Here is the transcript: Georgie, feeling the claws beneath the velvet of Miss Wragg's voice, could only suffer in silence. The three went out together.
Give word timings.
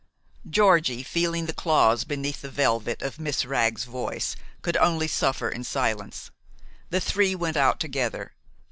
Georgie, 0.49 1.03
feeling 1.03 1.45
the 1.45 1.53
claws 1.53 2.03
beneath 2.05 2.41
the 2.41 2.49
velvet 2.49 3.03
of 3.03 3.19
Miss 3.19 3.45
Wragg's 3.45 3.83
voice, 3.83 4.35
could 4.63 4.75
only 4.77 5.07
suffer 5.07 5.47
in 5.47 5.63
silence. 5.63 6.31
The 6.89 6.99
three 6.99 7.35
went 7.35 7.55
out 7.55 7.79
together. 7.79 8.31